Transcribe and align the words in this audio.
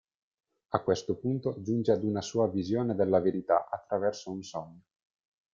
A 0.69 0.79
questo 0.81 1.13
punto 1.17 1.61
giunge 1.61 1.91
ad 1.91 2.03
una 2.03 2.21
sua 2.21 2.47
"Visione 2.49 2.95
della 2.95 3.19
Verità" 3.19 3.69
attraverso 3.69 4.31
un 4.31 4.41
sogno. 4.41 4.81